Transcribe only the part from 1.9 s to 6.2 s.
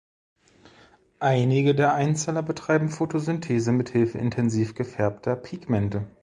Einzeller betreiben Photosynthese mit Hilfe intensiv gefärbter Pigmente.